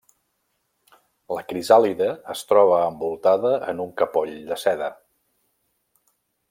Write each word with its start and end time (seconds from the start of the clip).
La 1.37 1.43
crisàlide 1.51 2.07
es 2.35 2.43
troba 2.53 2.81
envoltada 2.87 3.55
en 3.73 3.85
un 3.87 3.95
capoll 4.03 4.35
de 4.51 4.61
seda. 4.67 4.93